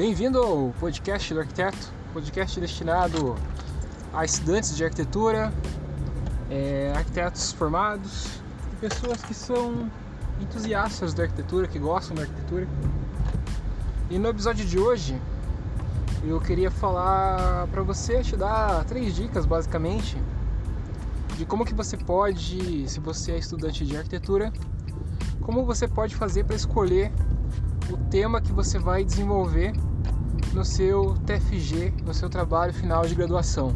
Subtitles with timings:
[0.00, 3.36] Bem-vindo ao podcast do arquiteto, podcast destinado
[4.14, 5.52] a estudantes de arquitetura,
[6.48, 8.40] é, arquitetos formados
[8.72, 9.90] e pessoas que são
[10.40, 12.66] entusiastas da arquitetura, que gostam da arquitetura.
[14.08, 15.20] E no episódio de hoje
[16.24, 20.16] eu queria falar para você, te dar três dicas basicamente
[21.36, 24.50] de como que você pode, se você é estudante de arquitetura,
[25.42, 27.12] como você pode fazer para escolher
[27.90, 29.74] o tema que você vai desenvolver
[30.52, 33.74] no seu TFG, no seu trabalho final de graduação.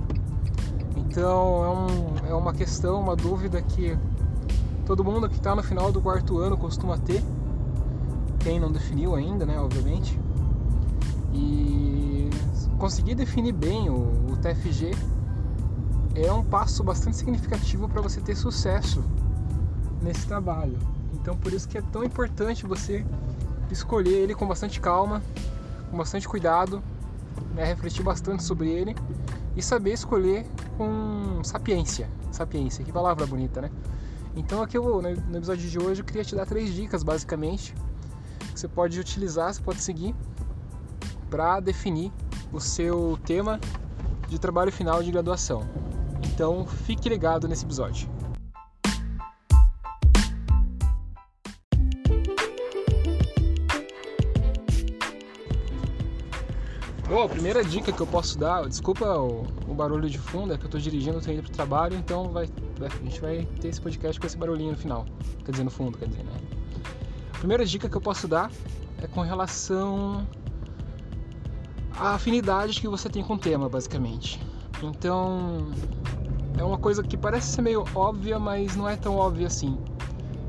[0.97, 3.97] Então é, um, é uma questão, uma dúvida que
[4.85, 7.23] todo mundo que está no final do quarto ano costuma ter.
[8.41, 10.19] Quem não definiu ainda, né, obviamente.
[11.33, 12.29] E
[12.79, 14.91] conseguir definir bem o, o TFG
[16.15, 19.03] é um passo bastante significativo para você ter sucesso
[20.03, 20.79] nesse trabalho.
[21.15, 23.05] Então por isso que é tão importante você
[23.71, 25.23] escolher ele com bastante calma,
[25.95, 26.83] com bastante cuidado,
[27.55, 28.97] né, refletir bastante sobre ele
[29.57, 30.45] e saber escolher
[30.77, 32.11] com sapiência.
[32.33, 33.71] Sapiência, que palavra bonita, né?
[34.35, 37.73] Então aqui eu, no episódio de hoje eu queria te dar três dicas basicamente
[38.53, 40.15] que você pode utilizar, você pode seguir
[41.31, 42.13] para definir
[42.53, 43.61] o seu tema
[44.29, 45.63] de trabalho final de graduação.
[46.25, 48.14] Então fique ligado nesse episódio.
[57.09, 60.57] Bom, a primeira dica que eu posso dar, desculpa o, o barulho de fundo, é
[60.57, 62.49] que eu estou dirigindo, estou indo para o trabalho, então vai,
[62.81, 65.05] a gente vai ter esse podcast com esse barulhinho no final,
[65.45, 66.33] quer dizer, no fundo, quer dizer, né?
[67.35, 68.51] A primeira dica que eu posso dar
[69.03, 70.27] é com relação
[71.99, 74.41] à afinidade que você tem com o tema, basicamente.
[74.83, 75.69] Então,
[76.57, 79.79] é uma coisa que parece ser meio óbvia, mas não é tão óbvia assim.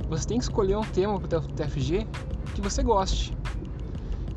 [0.07, 2.07] Você tem que escolher um tema para o TFG
[2.53, 3.35] que você goste,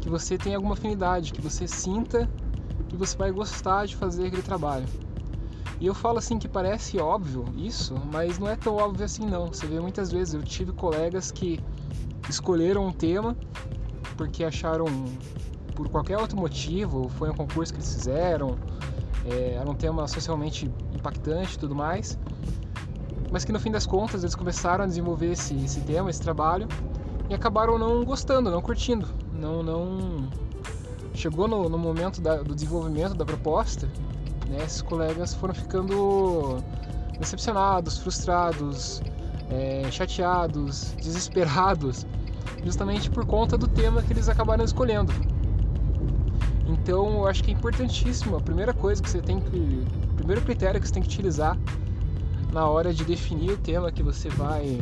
[0.09, 2.27] que você tenha alguma afinidade, que você sinta
[2.88, 4.87] que você vai gostar de fazer aquele trabalho.
[5.78, 9.49] E eu falo assim que parece óbvio isso, mas não é tão óbvio assim não.
[9.49, 11.60] Você vê muitas vezes, eu tive colegas que
[12.27, 13.37] escolheram um tema
[14.16, 14.87] porque acharam
[15.77, 18.59] por qualquer outro motivo, foi um concurso que eles fizeram,
[19.27, 22.19] é, era um tema socialmente impactante e tudo mais,
[23.31, 26.66] mas que no fim das contas eles começaram a desenvolver esse, esse tema, esse trabalho,
[27.28, 29.06] e acabaram não gostando, não curtindo
[29.39, 30.28] não, não
[31.15, 33.87] chegou no, no momento da, do desenvolvimento da proposta,
[34.49, 36.59] né, esses colegas foram ficando
[37.19, 39.00] decepcionados, frustrados,
[39.50, 42.06] é, chateados, desesperados,
[42.65, 45.12] justamente por conta do tema que eles acabaram escolhendo.
[46.66, 48.37] Então, eu acho que é importantíssimo.
[48.37, 51.56] A primeira coisa que você tem que, o primeiro critério que você tem que utilizar
[52.53, 54.81] na hora de definir o tema que você vai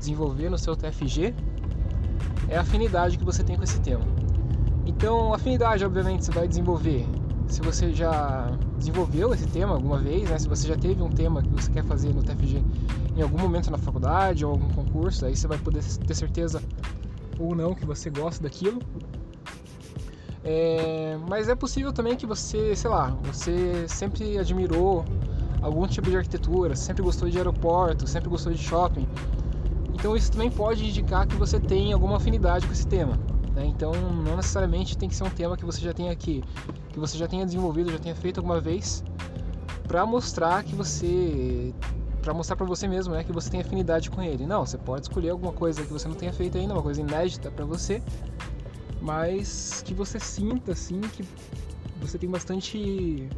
[0.00, 1.34] desenvolver no seu TFG
[2.48, 4.04] é a afinidade que você tem com esse tema.
[4.84, 7.06] Então, afinidade, obviamente, você vai desenvolver.
[7.46, 10.38] Se você já desenvolveu esse tema alguma vez, né?
[10.38, 12.62] se você já teve um tema que você quer fazer no TFG
[13.16, 16.62] em algum momento na faculdade ou algum concurso, aí você vai poder ter certeza
[17.38, 18.80] ou não que você gosta daquilo.
[20.42, 25.04] É, mas é possível também que você, sei lá, você sempre admirou
[25.60, 29.06] algum tipo de arquitetura, sempre gostou de aeroporto, sempre gostou de shopping.
[30.00, 33.18] Então isso também pode indicar que você tem alguma afinidade com esse tema.
[33.54, 33.66] Né?
[33.66, 36.42] Então não necessariamente tem que ser um tema que você já tenha aqui,
[36.88, 39.04] que você já tenha desenvolvido, já tenha feito alguma vez,
[39.86, 41.74] para mostrar que você,
[42.22, 44.46] para mostrar para você mesmo, né, que você tem afinidade com ele.
[44.46, 47.50] Não, você pode escolher alguma coisa que você não tenha feito ainda, uma coisa inédita
[47.50, 48.02] para você,
[49.02, 51.22] mas que você sinta assim que
[52.00, 53.28] você tem bastante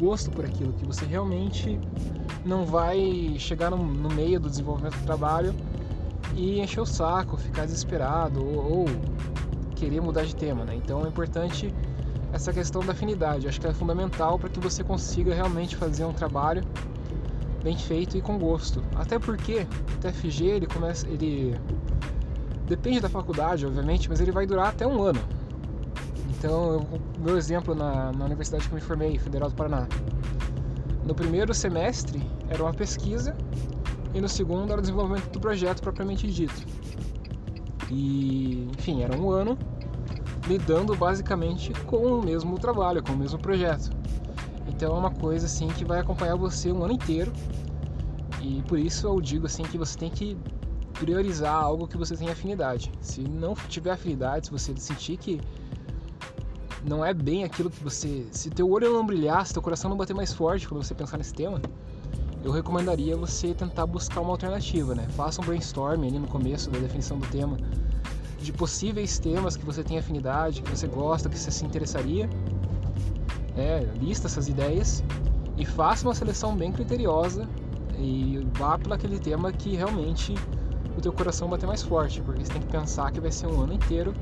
[0.00, 1.78] gosto por aquilo, que você realmente
[2.44, 5.54] não vai chegar no, no meio do desenvolvimento do trabalho
[6.34, 8.84] e encher o saco, ficar desesperado ou, ou
[9.76, 10.74] querer mudar de tema, né?
[10.74, 11.74] Então é importante
[12.32, 13.46] essa questão da afinidade.
[13.46, 16.62] acho que é fundamental para que você consiga realmente fazer um trabalho
[17.62, 18.82] bem feito e com gosto.
[18.96, 21.54] Até porque o TFG ele começa, ele
[22.66, 25.20] depende da faculdade, obviamente, mas ele vai durar até um ano.
[26.30, 26.86] Então,
[27.18, 29.86] o meu exemplo na, na universidade que eu me formei, Federal do Paraná,
[31.04, 33.36] no primeiro semestre era uma pesquisa
[34.14, 36.66] e no segundo era o desenvolvimento do projeto propriamente dito.
[37.90, 39.58] E, enfim, era um ano
[40.46, 43.90] lidando basicamente com o mesmo trabalho, com o mesmo projeto.
[44.68, 47.32] Então é uma coisa assim que vai acompanhar você um ano inteiro.
[48.40, 50.36] E por isso eu digo assim que você tem que
[50.94, 52.90] priorizar algo que você tem afinidade.
[53.00, 55.40] Se não tiver afinidade, se você sentir que
[56.84, 59.96] não é bem aquilo que você, se teu olho não brilhar, se teu coração não
[59.96, 61.60] bater mais forte quando você pensar nesse tema,
[62.44, 65.06] eu recomendaria você tentar buscar uma alternativa, né?
[65.10, 67.56] Faça um brainstorm ali no começo da definição do tema.
[68.40, 72.28] de possíveis temas que você tem afinidade, que você gosta, que você se interessaria.
[73.56, 75.04] É, lista essas ideias
[75.56, 77.48] e faça uma seleção bem criteriosa
[77.96, 80.34] e vá para aquele tema que realmente
[80.96, 83.60] o teu coração bater mais forte, porque você tem que pensar que vai ser um
[83.60, 84.12] ano inteiro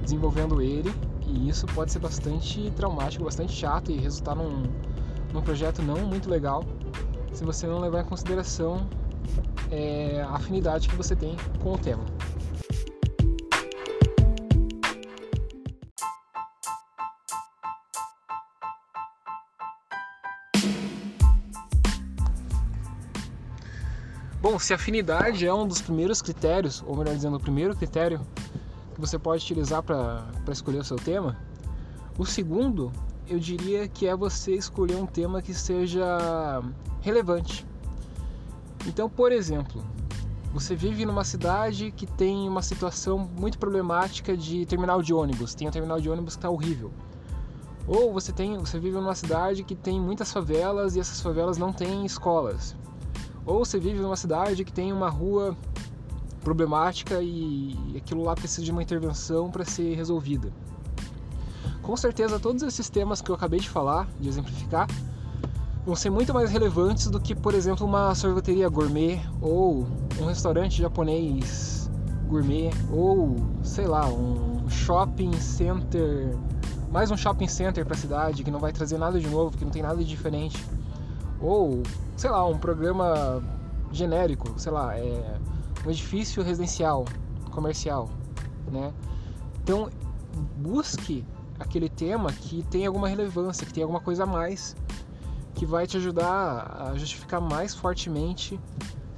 [0.00, 0.94] desenvolvendo ele
[1.26, 4.62] e isso pode ser bastante traumático, bastante chato e resultar num,
[5.32, 6.62] num projeto não muito legal
[7.36, 8.88] se você não levar em consideração
[9.70, 12.02] é, a afinidade que você tem com o tema.
[24.40, 28.18] Bom, se afinidade é um dos primeiros critérios, ou melhor dizendo, o primeiro critério
[28.94, 31.36] que você pode utilizar para escolher o seu tema,
[32.16, 32.90] o segundo
[33.28, 36.62] eu diria que é você escolher um tema que seja
[37.00, 37.66] relevante.
[38.86, 39.82] Então, por exemplo,
[40.52, 45.68] você vive numa cidade que tem uma situação muito problemática de terminal de ônibus, tem
[45.68, 46.92] um terminal de ônibus que está horrível.
[47.86, 51.72] Ou você tem, você vive numa cidade que tem muitas favelas e essas favelas não
[51.72, 52.74] têm escolas.
[53.44, 55.56] Ou você vive numa cidade que tem uma rua
[56.42, 60.52] problemática e aquilo lá precisa de uma intervenção para ser resolvida.
[61.86, 64.88] Com certeza, todos esses temas que eu acabei de falar, de exemplificar,
[65.86, 69.86] vão ser muito mais relevantes do que, por exemplo, uma sorveteria gourmet ou
[70.20, 71.88] um restaurante japonês
[72.26, 76.36] gourmet ou, sei lá, um shopping center,
[76.90, 79.64] mais um shopping center para a cidade que não vai trazer nada de novo, que
[79.64, 80.66] não tem nada de diferente
[81.40, 81.84] ou,
[82.16, 83.40] sei lá, um programa
[83.92, 85.38] genérico, sei lá, é
[85.86, 87.04] um edifício residencial,
[87.52, 88.10] comercial,
[88.72, 88.92] né?
[89.62, 89.88] Então,
[90.56, 91.24] busque
[91.58, 94.76] aquele tema que tem alguma relevância, que tem alguma coisa a mais,
[95.54, 98.60] que vai te ajudar a justificar mais fortemente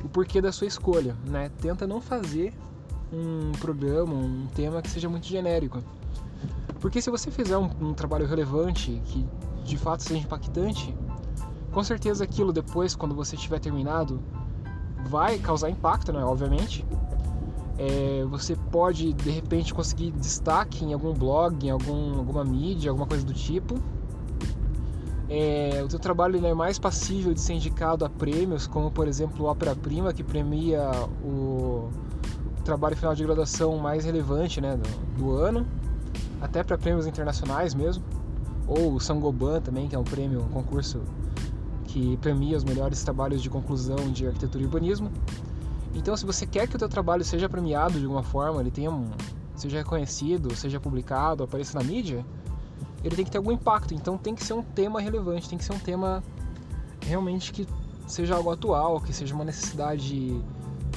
[0.05, 1.50] o porquê da sua escolha, né?
[1.61, 2.55] Tenta não fazer
[3.12, 5.82] um programa, um tema que seja muito genérico.
[6.81, 9.26] Porque se você fizer um, um trabalho relevante, que
[9.64, 10.94] de fato seja impactante,
[11.73, 14.20] com certeza aquilo depois, quando você tiver terminado,
[15.08, 16.25] vai causar impacto, né?
[16.25, 16.85] Obviamente.
[17.79, 23.07] É, você pode de repente conseguir destaque em algum blog, em algum, alguma mídia, alguma
[23.07, 23.77] coisa do tipo.
[25.29, 29.47] É, o teu trabalho é mais passível de ser indicado a prêmios, como por exemplo
[29.47, 30.91] o Opera Prima, que premia
[31.23, 31.91] o
[32.65, 35.67] trabalho final de graduação mais relevante né, do, do ano,
[36.41, 38.03] até para prêmios internacionais mesmo,
[38.67, 41.01] ou o Sangoban também, que é um prêmio, um concurso
[41.85, 45.11] que premia os melhores trabalhos de conclusão de arquitetura e urbanismo.
[45.99, 48.91] Então, se você quer que o teu trabalho seja premiado de alguma forma, ele tenha
[48.91, 49.11] um,
[49.56, 52.25] seja reconhecido, seja publicado, apareça na mídia,
[53.03, 53.95] ele tem que ter algum impacto.
[53.95, 56.23] Então, tem que ser um tema relevante, tem que ser um tema
[57.00, 57.67] realmente que
[58.06, 60.41] seja algo atual, que seja uma necessidade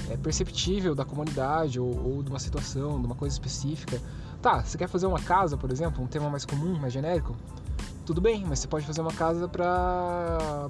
[0.10, 4.02] é, perceptível da comunidade ou, ou de uma situação, de uma coisa específica.
[4.42, 7.36] Tá, você quer fazer uma casa, por exemplo, um tema mais comum, mais genérico?
[8.06, 10.70] tudo bem, mas você pode fazer uma casa para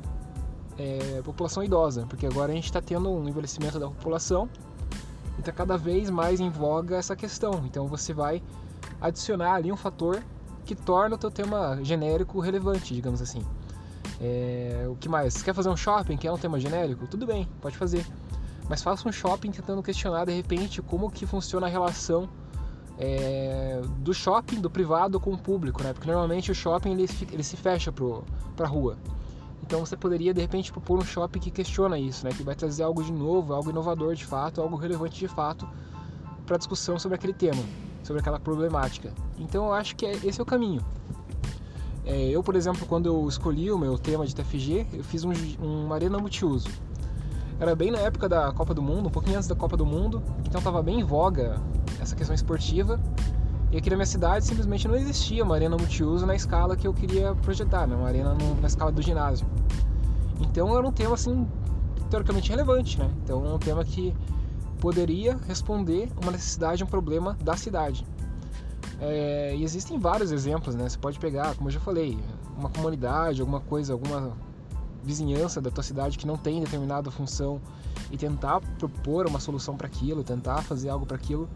[0.82, 4.50] é, população idosa, porque agora a gente está tendo um envelhecimento da população
[5.38, 7.64] e está cada vez mais em voga essa questão.
[7.66, 8.42] Então você vai
[9.00, 10.24] adicionar ali um fator
[10.66, 13.44] que torna o teu tema genérico relevante, digamos assim.
[14.20, 15.34] É, o que mais?
[15.34, 17.08] Você quer fazer um shopping que é um tema genérico?
[17.08, 18.06] Tudo bem, pode fazer.
[18.70, 22.30] Mas faça um shopping tentando questionar de repente como que funciona a relação
[22.98, 25.92] é, do shopping, do privado com o público, né?
[25.94, 28.98] Porque normalmente o shopping ele, ele se fecha para a rua.
[29.72, 32.34] Então você poderia de repente propor um shopping que questiona isso, né?
[32.36, 35.66] Que vai trazer algo de novo, algo inovador de fato, algo relevante de fato
[36.46, 37.64] para discussão sobre aquele tema,
[38.04, 39.14] sobre aquela problemática.
[39.40, 40.84] Então eu acho que é, esse é o caminho.
[42.06, 45.94] É, eu, por exemplo, quando eu escolhi o meu tema de TFG, eu fiz um,
[45.94, 46.68] arena multiuso.
[47.58, 50.22] Era bem na época da Copa do Mundo, um pouquinho antes da Copa do Mundo,
[50.46, 51.62] então estava bem em voga
[51.98, 53.00] essa questão esportiva.
[53.72, 56.94] E aqui na minha cidade simplesmente não existia uma arena multiuso na escala que eu
[56.94, 57.96] queria projetar, né?
[57.96, 59.48] uma arena no, na escala do ginásio.
[60.42, 61.48] Então era um tema assim
[62.10, 63.10] teoricamente relevante, né?
[63.24, 64.14] Então é um tema que
[64.82, 68.06] poderia responder uma necessidade, um problema da cidade.
[69.00, 70.90] É, e existem vários exemplos, né?
[70.90, 72.20] Você pode pegar, como eu já falei,
[72.58, 74.34] uma comunidade, alguma coisa, alguma
[75.04, 77.62] vizinhança da tua cidade que não tem determinada função
[78.12, 81.50] e tentar propor uma solução para aquilo, tentar fazer algo para aquilo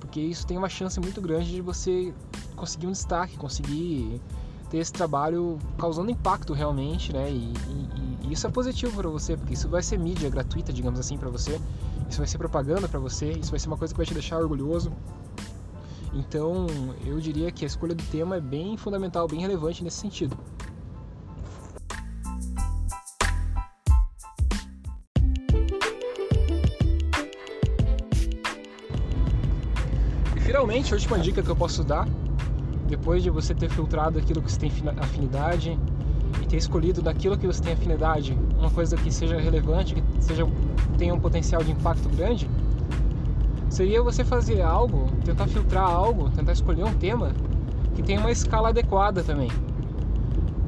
[0.00, 2.14] porque isso tem uma chance muito grande de você
[2.54, 4.20] conseguir um destaque, conseguir
[4.70, 7.30] ter esse trabalho causando impacto realmente, né?
[7.30, 10.98] E, e, e isso é positivo para você, porque isso vai ser mídia gratuita, digamos
[10.98, 11.60] assim, para você.
[12.08, 13.32] Isso vai ser propaganda para você.
[13.32, 14.92] Isso vai ser uma coisa que vai te deixar orgulhoso.
[16.12, 16.66] Então,
[17.04, 20.36] eu diria que a escolha do tema é bem fundamental, bem relevante nesse sentido.
[30.86, 32.06] Finalmente, a última dica que eu posso dar,
[32.86, 35.78] depois de você ter filtrado aquilo que você tem afinidade
[36.40, 40.46] e ter escolhido daquilo que você tem afinidade uma coisa que seja relevante, que seja,
[40.96, 42.48] tenha um potencial de impacto grande,
[43.68, 47.32] seria você fazer algo, tentar filtrar algo, tentar escolher um tema
[47.94, 49.50] que tenha uma escala adequada também.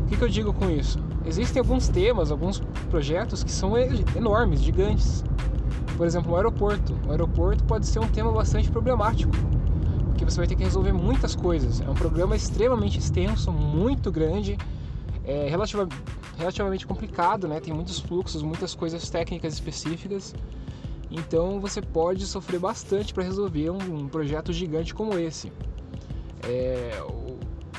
[0.03, 0.99] O que, que eu digo com isso?
[1.25, 2.61] Existem alguns temas, alguns
[2.91, 3.75] projetos que são
[4.17, 5.23] enormes, gigantes.
[5.97, 6.95] Por exemplo, o aeroporto.
[7.07, 9.33] O aeroporto pode ser um tema bastante problemático,
[10.19, 11.81] porque você vai ter que resolver muitas coisas.
[11.81, 14.59] É um programa extremamente extenso, muito grande,
[15.25, 15.89] é relativa,
[16.37, 17.61] relativamente complicado, né?
[17.61, 20.35] Tem muitos fluxos, muitas coisas técnicas específicas.
[21.09, 25.53] Então você pode sofrer bastante para resolver um, um, projeto gigante como esse.
[26.43, 27.01] É,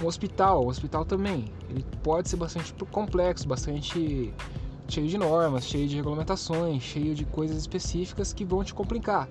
[0.01, 4.33] um hospital, o hospital também, ele pode ser bastante complexo, bastante
[4.87, 9.27] cheio de normas, cheio de regulamentações, cheio de coisas específicas que vão te complicar.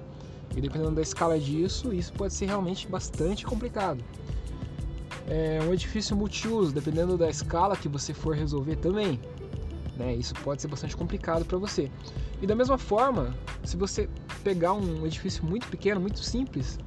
[0.57, 4.03] E dependendo da escala disso, isso pode ser realmente bastante complicado.
[5.27, 9.21] É um edifício multiuso, dependendo da escala que você for resolver também.
[9.97, 10.15] Né?
[10.15, 11.91] Isso pode ser bastante complicado para você.
[12.41, 14.09] E da mesma forma, se você
[14.43, 16.79] pegar um edifício muito pequeno, muito simples,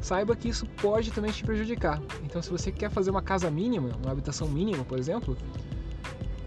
[0.00, 2.00] saiba que isso pode também te prejudicar.
[2.22, 5.36] Então, se você quer fazer uma casa mínima, uma habitação mínima, por exemplo,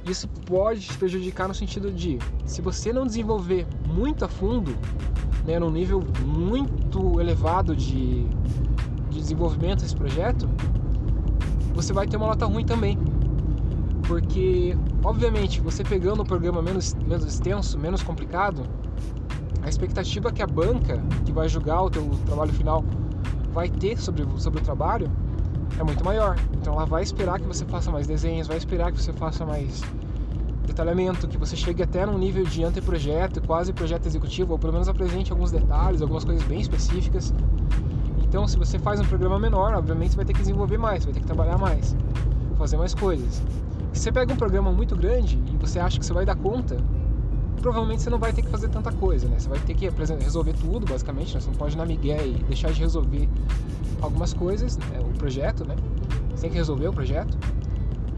[0.06, 4.76] isso pode te prejudicar no sentido de, se você não desenvolver muito a fundo,
[5.46, 8.26] né, num nível muito elevado de,
[9.10, 10.50] de desenvolvimento desse projeto,
[11.74, 12.98] você vai ter uma nota ruim também.
[14.08, 18.64] Porque, obviamente, você pegando um programa menos, menos extenso, menos complicado,
[19.64, 22.84] a expectativa que a banca que vai julgar o teu trabalho final
[23.52, 25.10] vai ter sobre, sobre o trabalho
[25.80, 26.36] é muito maior.
[26.54, 29.82] Então ela vai esperar que você faça mais desenhos, vai esperar que você faça mais
[30.66, 34.88] detalhamento, que você chegue até num nível de anteprojeto, quase projeto executivo, ou pelo menos
[34.88, 37.34] apresente alguns detalhes, algumas coisas bem específicas.
[38.24, 41.14] Então, se você faz um programa menor, obviamente você vai ter que desenvolver mais, vai
[41.14, 41.96] ter que trabalhar mais,
[42.58, 43.42] fazer mais coisas.
[43.94, 46.78] Se você pega um programa muito grande e você acha que você vai dar conta,
[47.62, 49.40] provavelmente você não vai ter que fazer tanta coisa, né?
[49.40, 51.40] Você vai ter que resolver tudo, basicamente, né?
[51.40, 53.28] Você não pode na migué e deixar de resolver
[54.02, 55.00] algumas coisas, né?
[55.00, 55.76] o projeto, né?
[56.32, 57.38] Você tem que resolver o projeto,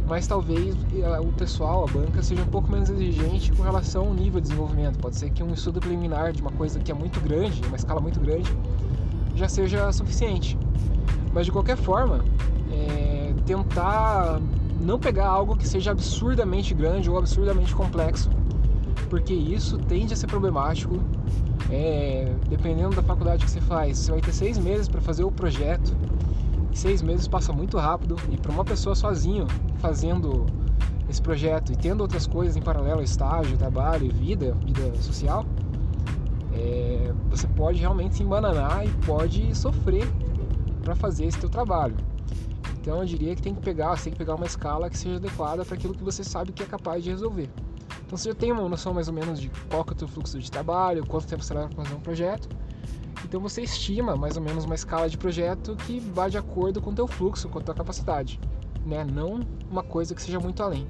[0.07, 4.13] mas talvez eh, o pessoal, a banca, seja um pouco menos exigente com relação ao
[4.13, 4.97] nível de desenvolvimento.
[4.99, 7.99] Pode ser que um estudo preliminar de uma coisa que é muito grande, uma escala
[7.99, 8.49] muito grande,
[9.35, 10.57] já seja suficiente.
[11.33, 12.23] Mas de qualquer forma,
[12.71, 14.39] é, tentar
[14.81, 18.29] não pegar algo que seja absurdamente grande ou absurdamente complexo
[19.09, 20.99] porque isso tende a ser problemático.
[21.69, 25.31] É, dependendo da faculdade que você faz, você vai ter seis meses para fazer o
[25.31, 25.95] projeto.
[26.77, 29.47] Seis meses passa muito rápido e para uma pessoa sozinho
[29.79, 30.45] fazendo
[31.09, 35.43] esse projeto e tendo outras coisas em paralelo, estágio, trabalho, vida, vida social,
[36.53, 40.07] é, você pode realmente se embananar e pode sofrer
[40.83, 41.95] para fazer esse teu trabalho.
[42.79, 45.15] Então eu diria que tem que pegar, você tem que pegar uma escala que seja
[45.15, 47.49] adequada para aquilo que você sabe que é capaz de resolver.
[48.05, 50.37] Então você já tem uma noção mais ou menos de qual é o teu fluxo
[50.37, 52.47] de trabalho, quanto tempo você leva para fazer um projeto.
[53.27, 56.91] Então você estima mais ou menos uma escala de projeto que vá de acordo com
[56.91, 58.39] o teu fluxo, com a tua capacidade,
[58.85, 59.03] né?
[59.03, 60.87] Não uma coisa que seja muito além,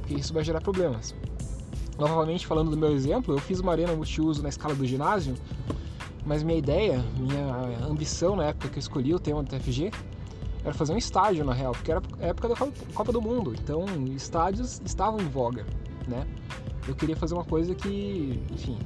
[0.00, 1.14] porque isso vai gerar problemas.
[1.98, 5.34] Novamente falando do meu exemplo, eu fiz uma arena multiuso na escala do ginásio,
[6.26, 9.90] mas minha ideia, minha ambição na época que eu escolhi o tema do TFG
[10.64, 12.56] era fazer um estádio na real, porque era época da
[12.92, 15.64] Copa do Mundo, então estádios estavam em voga
[16.06, 16.26] né?
[16.86, 18.78] Eu queria fazer uma coisa que, enfim,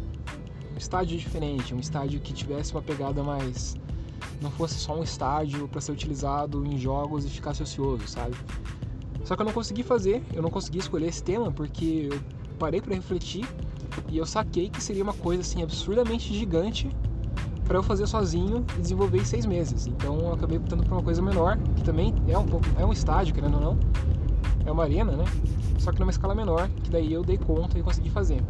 [0.79, 3.77] estádio diferente, um estádio que tivesse uma pegada mais
[4.41, 8.37] não fosse só um estádio para ser utilizado em jogos e ficasse ocioso, sabe?
[9.25, 12.21] Só que eu não consegui fazer, eu não consegui escolher esse tema porque eu
[12.59, 13.47] parei para refletir
[14.09, 16.89] e eu saquei que seria uma coisa assim absurdamente gigante
[17.65, 19.87] para eu fazer sozinho e desenvolver em seis meses.
[19.87, 22.93] Então eu acabei optando por uma coisa menor, que também é um pouco, é um
[22.93, 23.79] estádio, querendo ou não,
[24.65, 25.25] é uma arena, né?
[25.79, 28.43] Só que numa escala menor, que daí eu dei conta e consegui fazer.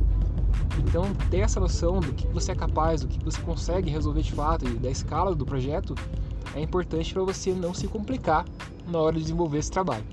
[0.79, 4.33] Então, ter essa noção do que você é capaz, do que você consegue resolver de
[4.33, 5.95] fato e da escala do projeto
[6.55, 8.45] é importante para você não se complicar
[8.87, 10.05] na hora de desenvolver esse trabalho.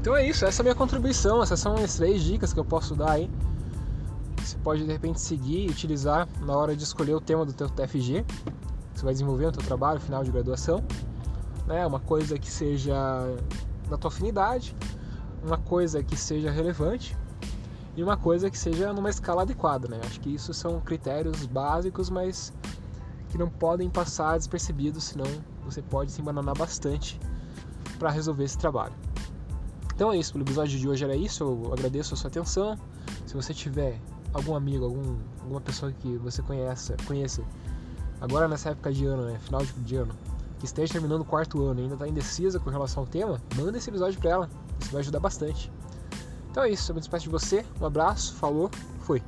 [0.00, 2.64] Então é isso, essa é a minha contribuição, essas são as três dicas que eu
[2.64, 3.30] posso dar aí
[4.44, 7.68] você pode de repente seguir e utilizar na hora de escolher o tema do teu
[7.68, 8.24] TFG,
[8.94, 10.82] você vai desenvolver no teu trabalho final de graduação,
[11.66, 11.86] né?
[11.86, 12.94] Uma coisa que seja
[13.88, 14.76] da tua afinidade,
[15.42, 17.16] uma coisa que seja relevante
[17.96, 20.00] e uma coisa que seja numa escala adequada, né?
[20.04, 22.52] Acho que isso são critérios básicos, mas
[23.28, 25.26] que não podem passar despercebidos, senão
[25.64, 27.20] você pode se embananar bastante
[27.98, 28.94] para resolver esse trabalho.
[29.94, 31.44] Então é isso, pelo episódio de hoje era isso.
[31.44, 32.76] Eu agradeço a sua atenção.
[33.26, 34.00] Se você tiver
[34.32, 37.42] algum amigo, algum, alguma pessoa que você conheça, conheça,
[38.24, 40.14] agora nessa época de ano, né, final de ano,
[40.58, 43.76] que esteja terminando o quarto ano e ainda está indecisa com relação ao tema, manda
[43.76, 44.50] esse episódio para ela.
[44.80, 45.70] Isso vai ajudar bastante.
[46.50, 47.64] Então é isso, eu me despeço de você.
[47.80, 49.22] Um abraço, falou, fui.